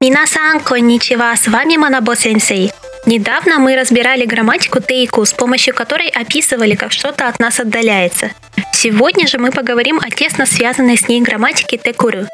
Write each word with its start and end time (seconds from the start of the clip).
Минасан, 0.00 0.60
конничева, 0.60 1.34
с 1.34 1.48
вами 1.48 1.76
Манабо 1.76 2.14
Сенсей. 2.14 2.72
Недавно 3.06 3.58
мы 3.58 3.76
разбирали 3.76 4.24
грамматику 4.24 4.80
тейку, 4.80 5.24
с 5.24 5.32
помощью 5.32 5.74
которой 5.74 6.08
описывали, 6.08 6.74
как 6.74 6.92
что-то 6.92 7.28
от 7.28 7.38
нас 7.38 7.58
отдаляется. 7.58 8.30
Сегодня 8.72 9.26
же 9.26 9.38
мы 9.38 9.50
поговорим 9.50 9.98
о 9.98 10.10
тесно 10.10 10.46
связанной 10.46 10.96
с 10.96 11.08
ней 11.08 11.20
грамматике 11.20 11.78
текуру. 11.78 12.26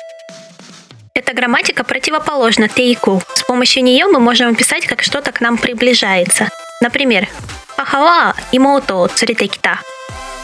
Эта 1.15 1.33
грамматика 1.33 1.85
противоположна 1.85 2.69
тейку. 2.69 3.23
С 3.35 3.43
помощью 3.43 3.85
нее 3.85 4.07
мы 4.07 4.21
можем 4.21 4.51
описать, 4.51 4.87
как 4.87 5.03
что-то 5.03 5.33
к 5.33 5.41
нам 5.41 5.57
приближается. 5.57 6.49
Например, 6.81 7.29
Хахава 7.77 8.35
имото 8.53 9.09
цуритекита. 9.15 9.79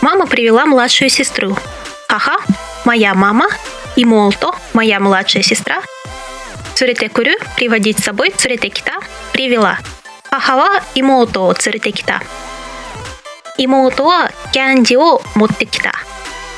Мама 0.01 0.27
привела 0.27 0.67
младшую 0.67 1.11
сестру. 1.11 1.57
Хаха– 2.09 2.39
моя 2.85 3.15
мама, 3.15 3.49
имото– 3.97 4.55
моя 4.73 5.01
младшая 5.01 5.43
сестра. 5.43 5.83
Цуритекурю– 6.81 7.35
приводить 7.57 7.99
с 7.99 8.05
собой, 8.05 8.31
цуритекита– 8.31 8.93
привела. 9.35 9.77
Хахава 10.31 10.81
имото 10.95 11.53
цуритекита. 11.53 12.21
Имото 13.59 14.05
ва 14.05 14.31
кянди 14.55 14.97
о 14.97 15.21
моттекита. 15.35 15.93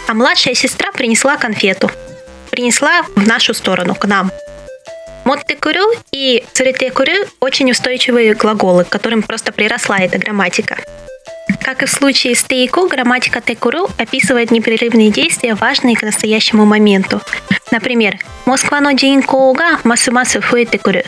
А 0.07 0.15
младшая 0.15 0.55
сестра 0.55 0.93
принесла 0.93 1.37
конфету– 1.37 1.91
принесла 2.53 3.03
в 3.17 3.27
нашу 3.27 3.53
сторону, 3.53 3.97
к 3.97 4.07
нам. 4.07 4.31
Моттекурю 5.25 5.91
и 6.12 6.45
цуретекурю 6.53 7.27
очень 7.41 7.73
устойчивые 7.73 8.34
глаголы, 8.34 8.84
к 8.84 8.91
которым 8.91 9.25
просто 9.25 9.51
приросла 9.51 9.98
эта 9.98 10.19
грамматика. 10.19 10.77
Как 11.65 11.83
и 11.83 11.87
в 11.87 11.91
случае 11.91 12.34
с 12.34 12.43
тейку, 12.43 12.89
грамматика 12.89 13.41
текуру 13.41 13.89
описывает 13.97 14.50
непрерывные 14.50 15.11
действия, 15.11 15.55
важные 15.55 15.97
к 15.97 16.03
настоящему 16.03 16.64
моменту. 16.64 17.20
Например, 17.70 18.19
Москва 18.47 18.81
но 18.81 18.92
джинкоуга 18.92 19.78
масу-масу 19.84 20.41
фуэтекурю. 20.41 21.03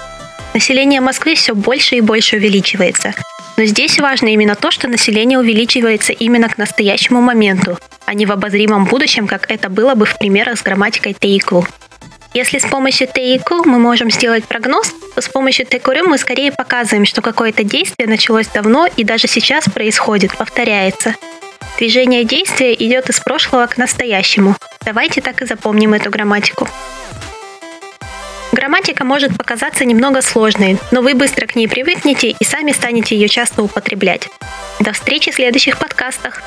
Население 0.55 1.01
Москвы 1.01 1.35
все 1.35 1.55
больше 1.55 1.97
и 1.97 2.01
больше 2.01 2.37
увеличивается. 2.37 3.15
Но 3.57 3.65
здесь 3.65 3.99
важно 3.99 4.29
именно 4.29 4.55
то, 4.55 4.71
что 4.71 4.89
население 4.89 5.39
увеличивается 5.39 6.13
именно 6.13 6.49
к 6.49 6.59
настоящему 6.59 7.21
моменту, 7.21 7.79
а 8.07 8.15
не 8.15 8.25
в 8.25 8.33
обозримом 8.33 8.85
будущем, 8.85 9.27
как 9.27 9.51
это 9.51 9.69
было 9.69 9.95
бы 9.95 10.07
в 10.07 10.19
примерах 10.19 10.59
с 10.59 10.63
грамматикой 10.63 11.15
тейку. 11.15 11.67
Если 12.35 12.59
с 12.59 12.67
помощью 12.67 13.07
тейку 13.07 13.63
мы 13.65 13.79
можем 13.79 14.11
сделать 14.11 14.45
прогноз, 14.45 14.93
то 15.15 15.21
с 15.21 15.29
помощью 15.29 15.67
текурю 15.67 16.09
мы 16.09 16.19
скорее 16.19 16.51
показываем, 16.51 17.07
что 17.07 17.23
какое-то 17.23 17.63
действие 17.63 18.09
началось 18.09 18.49
давно 18.49 18.89
и 18.97 19.05
даже 19.05 19.29
сейчас 19.29 19.67
происходит, 19.67 20.37
повторяется. 20.37 21.15
Движение 21.79 22.25
действия 22.25 22.75
идет 22.75 23.09
из 23.09 23.21
прошлого 23.21 23.67
к 23.69 23.77
настоящему. 23.77 24.57
Давайте 24.85 25.21
так 25.21 25.43
и 25.43 25.47
запомним 25.47 25.95
эту 25.95 26.11
грамматику. 26.11 26.69
Грамматика 28.51 29.05
может 29.05 29.37
показаться 29.39 29.85
немного 29.85 30.21
сложной, 30.21 30.79
но 30.91 31.03
вы 31.03 31.15
быстро 31.15 31.47
к 31.47 31.55
ней 31.55 31.69
привыкнете 31.69 32.31
и 32.31 32.45
сами 32.45 32.73
станете 32.73 33.15
ее 33.15 33.29
часто 33.29 33.63
употреблять. 33.63 34.29
До 34.81 34.93
встречи 34.93 35.31
в 35.31 35.37
следующих 35.37 35.79
подкастах. 35.79 36.43